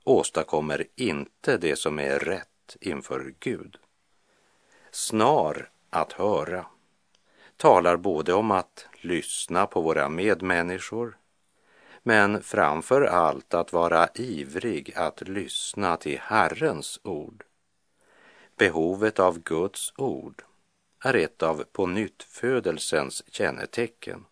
åstadkommer 0.03 0.88
inte 0.95 1.58
det 1.58 1.75
som 1.75 1.99
är 1.99 2.19
rätt 2.19 2.77
inför 2.81 3.34
Gud. 3.39 3.77
Snar 4.91 5.69
att 5.89 6.13
höra 6.13 6.65
talar 7.57 7.97
både 7.97 8.33
om 8.33 8.51
att 8.51 8.87
lyssna 9.01 9.67
på 9.67 9.81
våra 9.81 10.09
medmänniskor 10.09 11.17
men 12.07 12.41
framför 12.41 13.01
allt 13.01 13.53
att 13.53 13.73
vara 13.73 14.07
ivrig 14.15 14.93
att 14.95 15.21
lyssna 15.27 15.97
till 15.97 16.19
Herrens 16.19 16.99
ord. 17.03 17.43
Behovet 18.57 19.19
av 19.19 19.39
Guds 19.39 19.93
ord 19.97 20.43
är 21.03 21.13
ett 21.13 21.43
av 21.43 21.63
på 21.71 21.85
nyttfödelsens 21.85 23.23
kännetecken. 23.31 24.25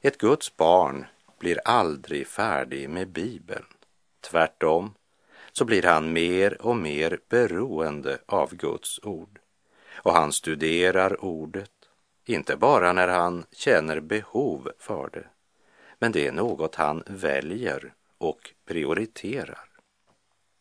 Ett 0.00 0.18
Guds 0.18 0.56
barn 0.56 1.06
blir 1.38 1.60
aldrig 1.64 2.26
färdig 2.26 2.90
med 2.90 3.08
Bibeln. 3.08 3.66
Tvärtom 4.20 4.94
så 5.52 5.64
blir 5.64 5.82
han 5.82 6.12
mer 6.12 6.62
och 6.62 6.76
mer 6.76 7.20
beroende 7.28 8.18
av 8.26 8.54
Guds 8.54 9.00
ord. 9.02 9.38
Och 9.96 10.12
han 10.12 10.32
studerar 10.32 11.24
ordet, 11.24 11.75
inte 12.28 12.56
bara 12.56 12.92
när 12.92 13.08
han 13.08 13.44
känner 13.52 14.00
behov 14.00 14.72
för 14.78 15.10
det, 15.12 15.26
men 15.98 16.12
det 16.12 16.26
är 16.26 16.32
något 16.32 16.74
han 16.74 17.02
väljer 17.06 17.94
och 18.18 18.52
prioriterar. 18.66 19.68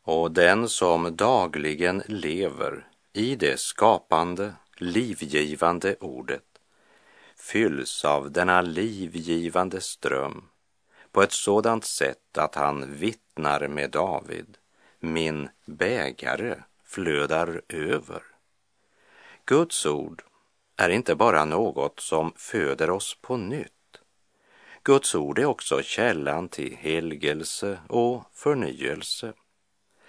Och 0.03 0.31
den 0.31 0.69
som 0.69 1.15
dagligen 1.15 2.03
lever 2.05 2.87
i 3.13 3.35
det 3.35 3.59
skapande, 3.59 4.53
livgivande 4.77 5.95
ordet 5.99 6.43
fylls 7.35 8.05
av 8.05 8.31
denna 8.31 8.61
livgivande 8.61 9.81
ström 9.81 10.49
på 11.11 11.21
ett 11.21 11.31
sådant 11.31 11.85
sätt 11.85 12.37
att 12.37 12.55
han 12.55 12.93
vittnar 12.93 13.67
med 13.67 13.89
David, 13.89 14.57
min 14.99 15.49
bägare 15.65 16.55
flödar 16.83 17.61
över. 17.69 18.23
Guds 19.45 19.85
ord 19.85 20.23
är 20.77 20.89
inte 20.89 21.15
bara 21.15 21.45
något 21.45 21.99
som 21.99 22.33
föder 22.35 22.89
oss 22.89 23.17
på 23.21 23.37
nytt. 23.37 23.71
Guds 24.83 25.15
ord 25.15 25.39
är 25.39 25.45
också 25.45 25.81
källan 25.81 26.49
till 26.49 26.75
helgelse 26.75 27.79
och 27.89 28.23
förnyelse. 28.33 29.33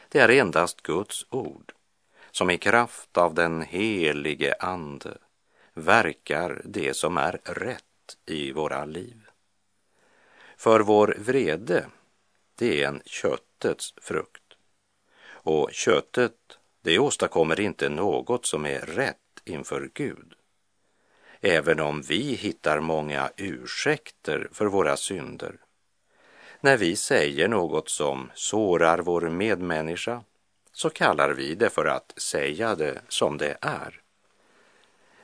Det 0.09 0.18
är 0.18 0.29
endast 0.29 0.83
Guds 0.83 1.26
ord 1.31 1.72
som 2.31 2.50
i 2.50 2.59
kraft 2.59 3.16
av 3.16 3.35
den 3.35 3.62
helige 3.62 4.55
Ande 4.61 5.18
verkar 5.74 6.62
det 6.64 6.94
som 6.94 7.16
är 7.16 7.40
rätt 7.44 8.16
i 8.26 8.52
våra 8.52 8.85
liv. 8.85 9.26
För 10.57 10.81
vår 10.81 11.16
vrede, 11.18 11.87
det 12.55 12.83
är 12.83 12.88
en 12.88 13.02
köttets 13.05 13.94
frukt. 14.02 14.42
Och 15.29 15.72
köttet, 15.72 16.59
det 16.83 16.98
åstadkommer 16.98 17.61
inte 17.61 17.88
något 17.88 18.46
som 18.46 18.66
är 18.66 18.81
rätt 18.81 19.16
inför 19.44 19.90
Gud. 19.94 20.35
Även 21.48 21.80
om 21.80 22.02
vi 22.02 22.35
hittar 22.35 22.80
många 22.80 23.30
ursäkter 23.37 24.48
för 24.52 24.66
våra 24.66 24.96
synder. 24.96 25.56
När 26.61 26.76
vi 26.76 26.96
säger 26.96 27.48
något 27.48 27.88
som 27.88 28.30
sårar 28.35 28.98
vår 28.98 29.20
medmänniska 29.20 30.22
så 30.72 30.90
kallar 30.90 31.30
vi 31.30 31.54
det 31.54 31.70
för 31.70 31.87
att 31.87 32.12
säga 32.16 32.74
det 32.74 33.00
som 33.09 33.38
det 33.38 33.56
är. 33.61 34.00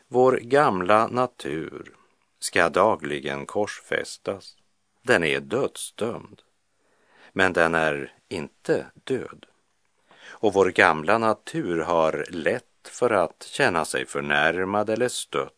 Vår 0.08 0.36
gamla 0.36 1.06
natur 1.06 1.92
ska 2.38 2.68
dagligen 2.68 3.46
korsfästas 3.46 4.56
den 5.02 5.24
är 5.24 5.40
dödsdömd. 5.40 6.42
Men 7.32 7.52
den 7.52 7.74
är 7.74 8.14
inte 8.28 8.86
död. 9.04 9.46
Och 10.24 10.52
vår 10.52 10.70
gamla 10.70 11.18
natur 11.18 11.78
har 11.78 12.26
lätt 12.28 12.64
för 12.88 13.10
att 13.10 13.42
känna 13.42 13.84
sig 13.84 14.06
förnärmad 14.06 14.90
eller 14.90 15.08
stött 15.08 15.54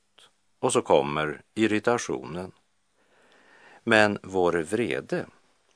och 0.64 0.72
så 0.72 0.82
kommer 0.82 1.42
irritationen. 1.54 2.52
Men 3.82 4.18
vår 4.22 4.52
vrede 4.52 5.26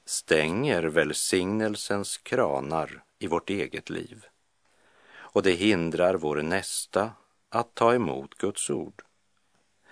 stänger 0.04 0.82
välsignelsens 0.82 2.18
kranar 2.18 3.02
i 3.18 3.26
vårt 3.26 3.50
eget 3.50 3.90
liv 3.90 4.24
och 5.10 5.42
det 5.42 5.52
hindrar 5.52 6.14
vår 6.14 6.42
nästa 6.42 7.10
att 7.48 7.74
ta 7.74 7.94
emot 7.94 8.34
Guds 8.34 8.70
ord. 8.70 9.02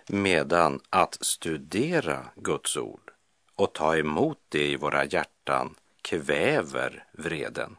Medan 0.08 0.80
att 0.90 1.18
studera 1.20 2.26
Guds 2.36 2.76
ord 2.76 3.10
och 3.54 3.72
ta 3.72 3.96
emot 3.96 4.38
det 4.48 4.66
i 4.66 4.76
våra 4.76 5.04
hjärtan 5.04 5.74
kväver 6.02 7.04
vreden. 7.12 7.76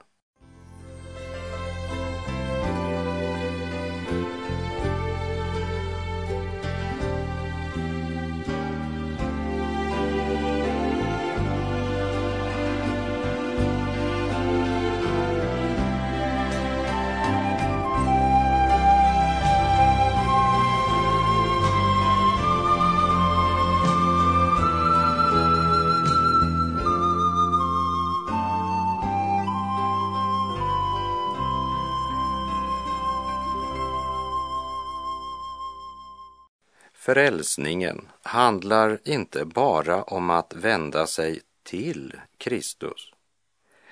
Frälsningen 37.08 38.08
handlar 38.22 39.00
inte 39.04 39.46
bara 39.46 40.04
om 40.04 40.30
att 40.30 40.54
vända 40.54 41.08
sig 41.08 41.42
till 41.64 42.14
Kristus. 42.38 43.12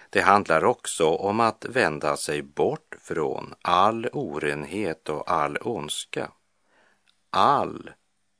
Det 0.09 0.21
handlar 0.21 0.65
också 0.65 1.09
om 1.09 1.39
att 1.39 1.65
vända 1.69 2.17
sig 2.17 2.41
bort 2.41 2.95
från 3.01 3.53
all 3.61 4.09
orenhet 4.13 5.09
och 5.09 5.31
all 5.31 5.57
ondska. 5.57 6.31
All 7.29 7.89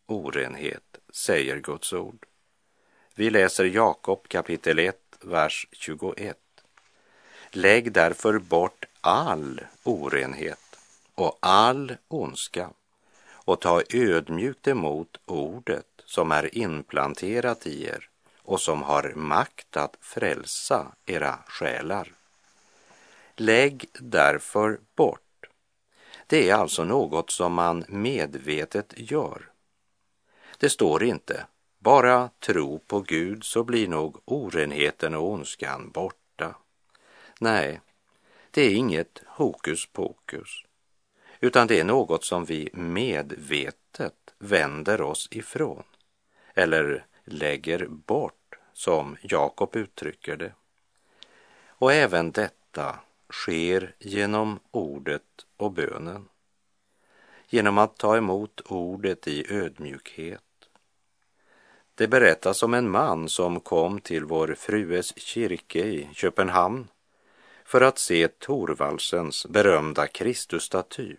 orenhet, 0.06 0.98
säger 1.14 1.58
Guds 1.60 1.94
ord. 1.94 2.26
Vi 3.16 3.30
läser 3.30 3.66
Jakob 3.66 4.28
kapitel 4.28 4.80
1, 4.80 4.98
vers 5.22 5.68
21. 5.72 6.38
Lägg 7.52 7.92
därför 7.92 8.40
bort 8.40 8.86
all 9.02 9.62
orenhet 9.84 10.80
och 11.16 11.38
all 11.42 11.96
ondska 12.08 12.70
och 13.46 13.62
ta 13.62 13.82
ödmjukt 13.90 14.68
emot 14.68 15.18
ordet 15.26 15.86
som 16.06 16.32
är 16.32 16.58
inplanterat 16.58 17.68
i 17.68 17.86
er 17.86 18.10
och 18.38 18.62
som 18.62 18.84
har 18.84 19.14
makt 19.16 19.78
att 19.78 19.98
frälsa 20.02 20.92
era 21.06 21.40
själar. 21.48 22.14
Lägg 23.36 23.86
därför 24.00 24.80
bort. 24.96 25.22
Det 26.28 26.50
är 26.50 26.56
alltså 26.56 26.84
något 26.84 27.30
som 27.30 27.54
man 27.54 27.86
medvetet 27.88 28.94
gör. 28.96 29.50
Det 30.58 30.70
står 30.70 31.04
inte 31.04 31.46
bara 31.80 32.30
tro 32.40 32.80
på 32.80 33.02
Gud 33.02 33.44
så 33.44 33.64
blir 33.64 33.88
nog 33.88 34.22
orenheten 34.26 35.16
och 35.16 35.32
ondskan 35.32 35.92
borta. 35.92 36.56
Nej, 37.40 37.82
det 38.52 38.62
är 38.62 38.76
inget 38.76 39.22
hokus 39.28 39.86
pokus, 39.86 40.65
utan 41.40 41.68
det 41.68 41.80
är 41.80 41.84
något 41.84 42.24
som 42.24 42.46
vi 42.46 42.70
medvetet 42.74 44.34
vänder 44.38 45.02
oss 45.02 45.28
ifrån 45.32 45.84
eller 46.54 47.06
lägger 47.24 47.88
bort, 47.88 48.56
som 48.74 49.18
Jakob 49.22 49.76
uttrycker 49.76 50.38
det. 50.38 50.52
Och 51.68 51.94
även 51.94 52.32
detta 52.32 53.00
sker 53.30 53.96
genom 54.00 54.60
ordet 54.72 55.46
och 55.58 55.72
bönen. 55.72 56.28
Genom 57.48 57.78
att 57.78 57.98
ta 57.98 58.18
emot 58.18 58.62
ordet 58.62 59.28
i 59.28 59.54
ödmjukhet 59.54 60.42
det 61.96 62.08
berättas 62.08 62.64
om 62.64 62.74
en 62.74 62.90
man 62.90 63.30
som 63.30 63.60
kom 63.60 64.00
till 64.02 64.26
vår 64.26 64.56
frues 64.58 65.20
kyrka 65.20 65.80
i 65.80 66.10
Köpenhamn 66.14 66.88
för 67.66 67.82
att 67.82 68.00
se 68.00 68.28
Thorvaldsens 68.28 69.46
berömda 69.46 70.08
Kristusstaty. 70.08 71.16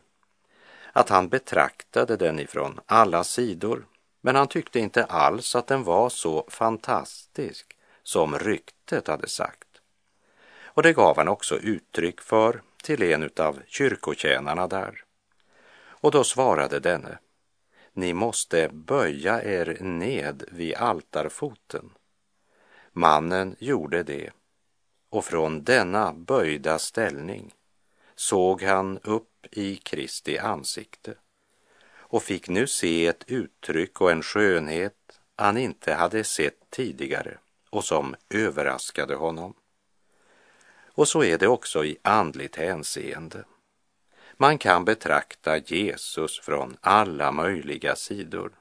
Att 0.96 1.08
han 1.08 1.28
betraktade 1.28 2.16
den 2.16 2.38
ifrån 2.38 2.80
alla 2.86 3.24
sidor, 3.24 3.86
men 4.20 4.36
han 4.36 4.48
tyckte 4.48 4.78
inte 4.78 5.04
alls 5.04 5.56
att 5.56 5.66
den 5.66 5.84
var 5.84 6.08
så 6.08 6.46
fantastisk 6.48 7.76
som 8.02 8.38
ryktet 8.38 9.08
hade 9.08 9.28
sagt. 9.28 9.68
Och 10.64 10.82
det 10.82 10.92
gav 10.92 11.16
han 11.16 11.28
också 11.28 11.58
uttryck 11.58 12.20
för 12.20 12.62
till 12.82 13.02
en 13.02 13.30
av 13.36 13.60
kyrkotjänarna 13.66 14.66
där. 14.66 15.04
Och 15.78 16.10
då 16.10 16.24
svarade 16.24 16.80
denne, 16.80 17.18
ni 17.92 18.12
måste 18.12 18.68
böja 18.72 19.42
er 19.42 19.78
ned 19.80 20.44
vid 20.52 20.74
altarfoten. 20.74 21.90
Mannen 22.92 23.56
gjorde 23.58 24.02
det 24.02 24.30
och 25.10 25.24
från 25.24 25.64
denna 25.64 26.12
böjda 26.12 26.78
ställning 26.78 27.54
såg 28.14 28.62
han 28.62 28.98
upp 28.98 29.35
i 29.52 29.76
Kristi 29.76 30.38
ansikte 30.38 31.14
och 32.08 32.22
fick 32.22 32.48
nu 32.48 32.66
se 32.66 33.06
ett 33.06 33.24
uttryck 33.26 34.00
och 34.00 34.10
en 34.10 34.22
skönhet 34.22 35.20
han 35.36 35.56
inte 35.56 35.94
hade 35.94 36.24
sett 36.24 36.70
tidigare 36.70 37.38
och 37.70 37.84
som 37.84 38.14
överraskade 38.30 39.14
honom. 39.14 39.54
Och 40.92 41.08
så 41.08 41.24
är 41.24 41.38
det 41.38 41.48
också 41.48 41.84
i 41.84 41.98
andligt 42.02 42.56
hänseende. 42.56 43.44
Man 44.36 44.58
kan 44.58 44.84
betrakta 44.84 45.58
Jesus 45.58 46.40
från 46.40 46.76
alla 46.80 47.32
möjliga 47.32 47.96
sidor. 47.96 48.52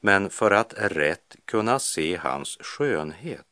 Men 0.00 0.30
för 0.30 0.50
att 0.50 0.74
rätt 0.76 1.36
kunna 1.44 1.78
se 1.78 2.16
hans 2.16 2.56
skönhet 2.60 3.46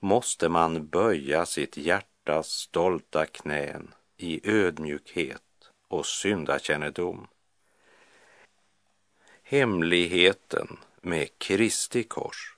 måste 0.00 0.48
man 0.48 0.86
böja 0.86 1.46
sitt 1.46 1.76
hjärtas 1.76 2.48
stolta 2.48 3.26
knän 3.26 3.94
i 4.16 4.50
ödmjukhet 4.50 5.42
och 5.88 6.06
syndakännedom. 6.06 7.26
Hemligheten 9.42 10.78
med 11.00 11.38
Kristi 11.38 12.02
kors 12.02 12.56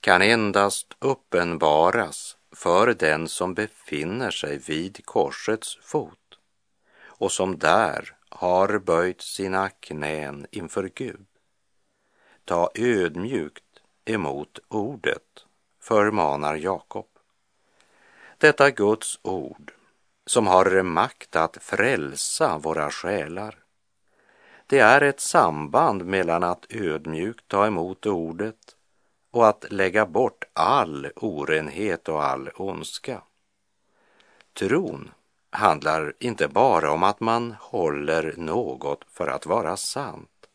kan 0.00 0.22
endast 0.22 0.94
uppenbaras 0.98 2.36
för 2.52 2.94
den 2.94 3.28
som 3.28 3.54
befinner 3.54 4.30
sig 4.30 4.58
vid 4.58 5.06
korsets 5.06 5.78
fot 5.82 6.38
och 7.00 7.32
som 7.32 7.58
där 7.58 8.16
har 8.28 8.78
böjt 8.78 9.20
sina 9.20 9.68
knän 9.68 10.46
inför 10.50 10.90
Gud. 10.94 11.26
Ta 12.44 12.70
ödmjukt 12.74 13.64
emot 14.04 14.58
ordet, 14.68 15.44
förmanar 15.80 16.56
Jakob. 16.56 17.08
Detta 18.38 18.70
Guds 18.70 19.18
ord 19.22 19.72
som 20.28 20.46
har 20.46 20.82
makt 20.82 21.36
att 21.36 21.56
frälsa 21.60 22.58
våra 22.58 22.90
själar. 22.90 23.54
Det 24.66 24.78
är 24.78 25.00
ett 25.00 25.20
samband 25.20 26.04
mellan 26.04 26.42
att 26.42 26.66
ödmjukt 26.70 27.48
ta 27.48 27.66
emot 27.66 28.06
ordet 28.06 28.76
och 29.30 29.48
att 29.48 29.72
lägga 29.72 30.06
bort 30.06 30.44
all 30.52 31.10
orenhet 31.16 32.08
och 32.08 32.24
all 32.24 32.50
ondska. 32.54 33.22
Tron 34.52 35.10
handlar 35.50 36.14
inte 36.18 36.48
bara 36.48 36.92
om 36.92 37.02
att 37.02 37.20
man 37.20 37.54
håller 37.60 38.34
något 38.36 39.04
för 39.10 39.28
att 39.28 39.46
vara 39.46 39.76
sant. 39.76 40.48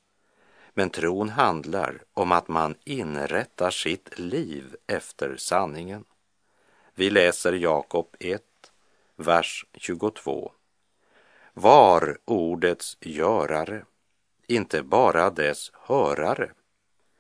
Men 0.74 0.90
tron 0.90 1.30
handlar 1.30 2.04
om 2.14 2.32
att 2.32 2.48
man 2.48 2.76
inrättar 2.84 3.72
sitt 3.72 4.20
liv 4.20 4.76
efter 4.88 5.36
sanningen. 5.38 6.04
Vi 6.96 7.10
läser 7.10 7.54
Jakob 7.54 8.16
1, 8.20 8.42
vers 9.16 9.66
22. 9.74 10.52
Var 11.54 12.18
ordets 12.26 12.98
görare, 13.02 13.86
inte 14.48 14.84
bara 14.84 15.30
dess 15.30 15.72
hörare, 15.74 16.52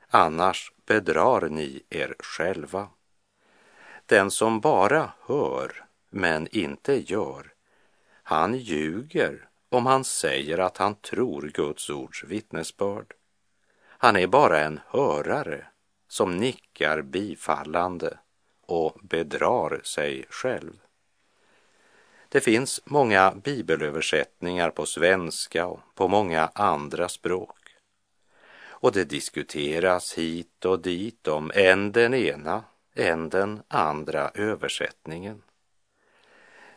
annars 0.10 0.72
bedrar 0.86 1.50
ni 1.50 1.84
er 1.90 2.16
själva. 2.20 2.90
Den 4.06 4.32
som 4.32 4.60
bara 4.60 5.14
hör 5.28 5.86
men 6.10 6.48
inte 6.52 7.12
gör 7.12 7.54
han 8.24 8.58
ljuger 8.58 9.50
om 9.70 9.86
han 9.86 10.04
säger 10.04 10.58
att 10.58 10.78
han 10.78 10.96
tror 10.96 11.42
Guds 11.42 11.90
ords 11.90 12.24
vittnesbörd. 12.24 13.14
Han 13.88 14.16
är 14.16 14.28
bara 14.28 14.60
en 14.60 14.80
hörare 14.88 15.68
som 16.08 16.38
nickar 16.38 17.02
bifallande 17.02 18.18
och 18.62 19.00
bedrar 19.04 19.82
sig 19.84 20.26
själv. 20.30 20.74
Det 22.34 22.42
finns 22.42 22.82
många 22.86 23.32
bibelöversättningar 23.32 24.70
på 24.70 24.86
svenska 24.86 25.66
och 25.66 25.80
på 25.96 26.08
många 26.08 26.52
andra 26.56 27.10
språk. 27.10 27.58
Och 28.66 28.92
det 28.92 29.04
diskuteras 29.04 30.14
hit 30.14 30.66
och 30.66 30.82
dit 30.82 31.28
om 31.28 31.52
än 31.56 31.92
den 31.92 32.14
ena, 32.14 32.64
än 32.96 33.30
den 33.30 33.62
andra 33.68 34.30
översättningen. 34.30 35.42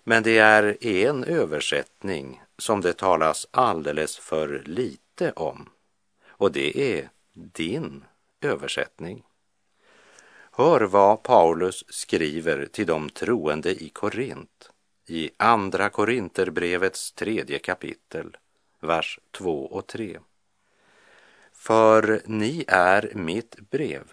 Men 0.05 0.23
det 0.23 0.39
är 0.39 0.87
en 0.87 1.25
översättning 1.25 2.43
som 2.59 2.81
det 2.81 2.93
talas 2.93 3.47
alldeles 3.51 4.19
för 4.19 4.63
lite 4.67 5.33
om 5.33 5.69
och 6.29 6.53
det 6.53 6.99
är 6.99 7.11
din 7.33 8.05
översättning. 8.41 9.23
Hör 10.53 10.81
vad 10.81 11.23
Paulus 11.23 11.85
skriver 11.89 12.67
till 12.67 12.87
de 12.87 13.11
troende 13.11 13.83
i 13.83 13.89
Korint 13.89 14.71
i 15.07 15.31
Andra 15.37 15.89
Korinterbrevets 15.89 17.13
tredje 17.13 17.59
kapitel, 17.59 18.37
vers 18.81 19.19
2 19.31 19.67
och 19.67 19.87
3. 19.87 20.19
För 21.53 22.23
ni 22.25 22.65
är 22.69 23.13
mitt 23.15 23.57
brev 23.71 24.13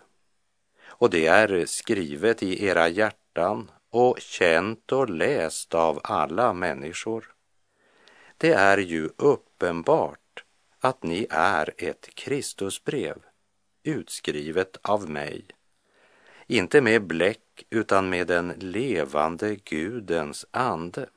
och 0.85 1.09
det 1.09 1.27
är 1.27 1.65
skrivet 1.65 2.43
i 2.43 2.65
era 2.65 2.87
hjärtan 2.87 3.71
och 3.89 4.19
känt 4.19 4.91
och 4.91 5.09
läst 5.09 5.73
av 5.73 5.99
alla 6.03 6.53
människor. 6.53 7.33
Det 8.37 8.53
är 8.53 8.77
ju 8.77 9.09
uppenbart 9.17 10.43
att 10.79 11.03
ni 11.03 11.27
är 11.29 11.73
ett 11.77 12.09
Kristusbrev, 12.15 13.17
utskrivet 13.83 14.77
av 14.81 15.09
mig, 15.09 15.45
inte 16.47 16.81
med 16.81 17.07
bläck 17.07 17.63
utan 17.69 18.09
med 18.09 18.27
den 18.27 18.53
levande 18.59 19.55
Gudens 19.55 20.45
ande, 20.51 21.09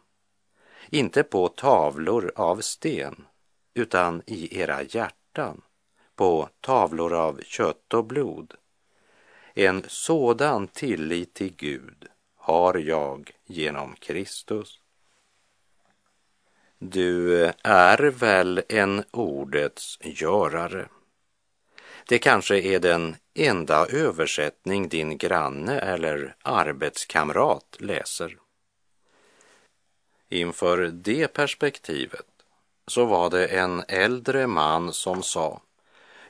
inte 0.91 1.23
på 1.23 1.49
tavlor 1.49 2.33
av 2.37 2.61
sten, 2.61 3.25
utan 3.75 4.23
i 4.27 4.61
era 4.61 4.83
hjärtan, 4.83 5.62
på 6.17 6.49
tavlor 6.61 7.15
av 7.15 7.41
kött 7.45 7.95
och 7.95 8.05
blod. 8.05 8.55
En 9.55 9.83
sådan 9.87 10.69
tillit 10.69 11.35
till 11.35 11.57
Gud 11.57 12.07
har 12.37 12.75
jag 12.75 13.31
genom 13.45 13.95
Kristus. 13.95 14.81
Du 16.79 17.45
är 17.62 18.11
väl 18.11 18.62
en 18.69 19.05
ordets 19.11 19.99
görare. 20.03 20.89
Det 22.09 22.19
kanske 22.19 22.61
är 22.61 22.81
den 22.81 23.16
enda 23.35 23.87
översättning 23.87 24.88
din 24.88 25.19
granne 25.19 25.79
eller 25.79 26.37
arbetskamrat 26.42 27.77
läser. 27.79 28.37
Inför 30.29 30.79
det 30.79 31.29
perspektivet 31.29 32.27
så 32.87 33.05
var 33.05 33.31
det 33.31 33.47
en 33.47 33.83
äldre 33.88 34.47
man 34.47 34.92
som 34.92 35.23
sa, 35.23 35.61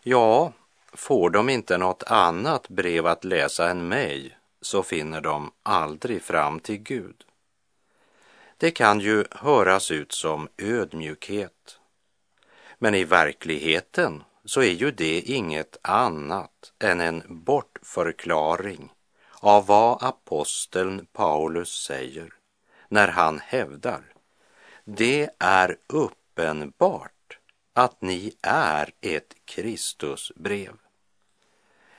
ja, 0.02 0.52
får 0.92 1.30
de 1.30 1.48
inte 1.48 1.78
något 1.78 2.02
annat 2.02 2.68
brev 2.68 3.06
att 3.06 3.24
läsa 3.24 3.70
än 3.70 3.88
mig 3.88 4.36
så 4.60 4.82
finner 4.82 5.20
de 5.20 5.52
aldrig 5.62 6.22
fram 6.22 6.60
till 6.60 6.78
Gud. 6.78 7.24
Det 8.56 8.70
kan 8.70 9.00
ju 9.00 9.24
höras 9.30 9.90
ut 9.90 10.12
som 10.12 10.48
ödmjukhet. 10.58 11.78
Men 12.78 12.94
i 12.94 13.04
verkligheten 13.04 14.22
så 14.46 14.62
är 14.62 14.72
ju 14.72 14.90
det 14.90 15.20
inget 15.20 15.76
annat 15.82 16.72
än 16.78 17.00
en 17.00 17.22
bortförklaring 17.28 18.92
av 19.40 19.66
vad 19.66 20.02
aposteln 20.02 21.06
Paulus 21.12 21.84
säger 21.84 22.32
när 22.88 23.08
han 23.08 23.40
hävdar 23.40 24.12
det 24.88 25.30
är 25.38 25.76
uppenbart 25.86 27.38
att 27.72 28.02
ni 28.02 28.36
är 28.42 28.90
ett 29.00 29.34
Kristusbrev. 29.44 30.72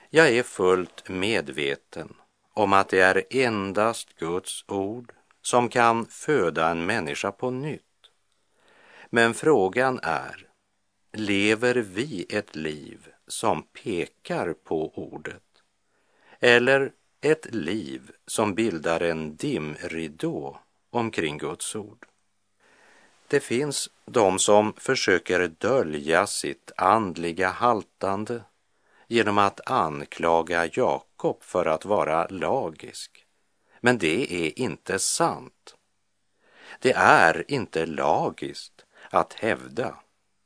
Jag 0.10 0.29
är 0.29 0.43
fullt 0.43 1.10
medveten 1.10 2.13
om 2.53 2.73
att 2.73 2.89
det 2.89 2.99
är 2.99 3.23
endast 3.29 4.19
Guds 4.19 4.65
ord 4.67 5.13
som 5.41 5.69
kan 5.69 6.05
föda 6.05 6.69
en 6.69 6.86
människa 6.86 7.31
på 7.31 7.51
nytt. 7.51 7.81
Men 9.10 9.33
frågan 9.33 9.99
är, 10.03 10.46
lever 11.19 11.75
vi 11.75 12.25
ett 12.30 12.56
liv 12.56 13.08
som 13.27 13.63
pekar 13.63 14.53
på 14.53 14.91
ordet? 14.95 15.43
Eller 16.39 16.91
ett 17.21 17.53
liv 17.53 18.12
som 18.27 18.56
bildar 18.56 18.99
en 18.99 19.36
dimridå 19.36 20.60
omkring 20.89 21.38
Guds 21.38 21.75
ord? 21.75 22.06
Det 23.27 23.39
finns 23.39 23.89
de 24.06 24.39
som 24.39 24.73
försöker 24.73 25.47
dölja 25.47 26.27
sitt 26.27 26.71
andliga 26.77 27.49
haltande 27.49 28.41
genom 29.08 29.38
att 29.38 29.69
anklaga 29.69 30.69
Jakob 30.73 31.43
för 31.43 31.65
att 31.65 31.86
vara 31.86 32.27
lagisk. 32.27 33.25
Men 33.80 33.97
det 33.97 34.45
är 34.45 34.60
inte 34.60 34.99
sant. 34.99 35.75
Det 36.80 36.93
är 36.93 37.51
inte 37.51 37.86
lagiskt 37.86 38.86
att 39.10 39.34
hävda 39.34 39.97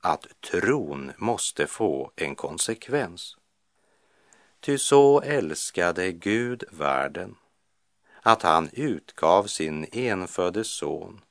att 0.01 0.27
tron 0.51 1.11
måste 1.17 1.67
få 1.67 2.11
en 2.15 2.35
konsekvens. 2.35 3.37
Ty 4.59 4.77
så 4.77 5.21
älskade 5.21 6.11
Gud 6.11 6.63
världen 6.71 7.35
att 8.21 8.41
han 8.41 8.69
utgav 8.73 9.43
sin 9.43 9.87
enfödde 9.91 10.63
son 10.63 11.21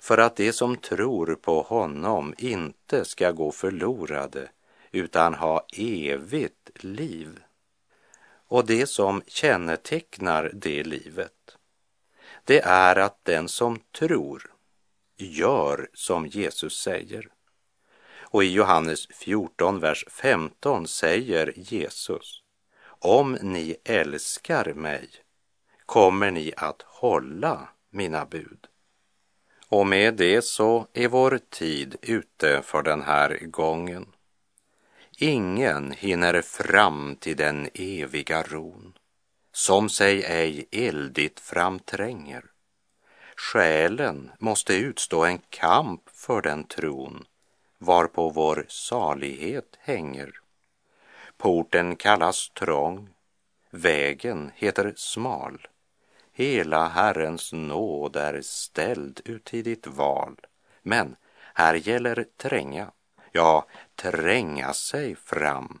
för 0.00 0.18
att 0.18 0.36
de 0.36 0.52
som 0.52 0.76
tror 0.76 1.34
på 1.34 1.62
honom 1.62 2.34
inte 2.38 3.04
ska 3.04 3.30
gå 3.30 3.52
förlorade 3.52 4.50
utan 4.92 5.34
ha 5.34 5.66
evigt 5.76 6.70
liv. 6.84 7.40
Och 8.48 8.66
det 8.66 8.86
som 8.86 9.22
kännetecknar 9.26 10.50
det 10.54 10.84
livet, 10.84 11.56
det 12.44 12.60
är 12.60 12.96
att 12.96 13.24
den 13.24 13.48
som 13.48 13.80
tror 13.98 14.54
gör 15.16 15.88
som 15.94 16.26
Jesus 16.26 16.80
säger. 16.80 17.28
Och 18.30 18.44
i 18.44 18.52
Johannes 18.52 19.06
14, 19.06 19.80
vers 19.80 20.04
15 20.08 20.88
säger 20.88 21.52
Jesus, 21.56 22.42
om 23.00 23.38
ni 23.42 23.76
älskar 23.84 24.74
mig 24.74 25.10
kommer 25.86 26.30
ni 26.30 26.52
att 26.56 26.82
hålla 26.82 27.68
mina 27.90 28.24
bud. 28.26 28.66
Och 29.68 29.86
med 29.86 30.14
det 30.14 30.42
så 30.42 30.86
är 30.92 31.08
vår 31.08 31.40
tid 31.50 31.96
ute 32.02 32.62
för 32.62 32.82
den 32.82 33.02
här 33.02 33.38
gången. 33.42 34.06
Ingen 35.18 35.92
hinner 35.92 36.42
fram 36.42 37.16
till 37.16 37.36
den 37.36 37.68
eviga 37.74 38.42
ron, 38.42 38.92
som 39.52 39.88
sig 39.88 40.24
ej 40.24 40.68
eldigt 40.70 41.40
framtränger. 41.40 42.44
Själen 43.36 44.30
måste 44.38 44.74
utstå 44.74 45.24
en 45.24 45.38
kamp 45.38 46.02
för 46.12 46.42
den 46.42 46.64
tron, 46.64 47.24
varpå 47.78 48.28
vår 48.28 48.66
salighet 48.68 49.78
hänger. 49.80 50.32
Porten 51.36 51.96
kallas 51.96 52.50
trång, 52.50 53.08
vägen 53.70 54.50
heter 54.54 54.92
smal. 54.96 55.66
Hela 56.32 56.88
Herrens 56.88 57.52
nåd 57.52 58.16
är 58.16 58.40
ställd 58.42 59.20
uti 59.24 59.62
ditt 59.62 59.86
val. 59.86 60.36
Men 60.82 61.16
här 61.54 61.74
gäller 61.74 62.24
tränga, 62.36 62.90
ja, 63.32 63.66
tränga 63.94 64.72
sig 64.72 65.16
fram. 65.16 65.80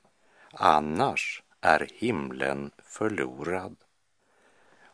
Annars 0.52 1.42
är 1.60 1.88
himlen 1.94 2.70
förlorad. 2.78 3.76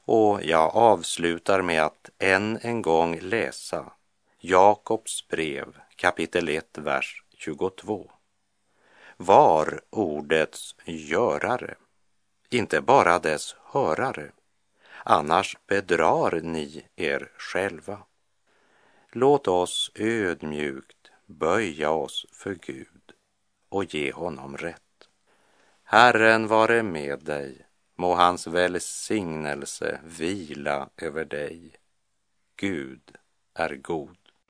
Och 0.07 0.43
jag 0.43 0.77
avslutar 0.77 1.63
med 1.63 1.83
att 1.83 2.11
än 2.19 2.59
en 2.63 2.83
gång 2.83 3.19
läsa 3.21 3.93
Jakobs 4.39 5.29
brev 5.29 5.79
kapitel 5.97 6.49
1, 6.49 6.79
vers 6.79 7.23
22. 7.37 8.11
Var 9.17 9.81
ordets 9.91 10.77
görare, 10.85 11.75
inte 12.51 12.81
bara 12.81 13.19
dess 13.19 13.57
hörare, 13.63 14.33
annars 15.05 15.57
bedrar 15.67 16.41
ni 16.41 16.85
er 16.97 17.33
själva. 17.39 17.99
Låt 19.11 19.49
oss 19.49 19.91
ödmjukt 19.95 21.11
böja 21.27 21.91
oss 21.91 22.27
för 22.33 22.55
Gud 22.55 23.13
och 23.69 23.95
ge 23.95 24.13
honom 24.13 24.57
rätt. 24.57 25.09
Herren 25.83 26.47
vare 26.47 26.83
med 26.83 27.25
dig, 27.25 27.67
må 27.97 28.15
hans 28.15 28.47
välsignelse 28.47 30.01
vila 30.05 30.89
över 30.97 31.25
dig. 31.25 31.77
Gud 32.57 33.17
är 33.55 33.77
god. 33.77 34.24